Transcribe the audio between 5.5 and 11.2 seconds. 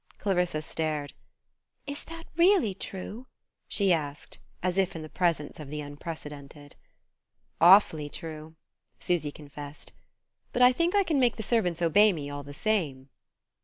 of the unprecedented. "Awfully true," Susy confessed. "But I think I can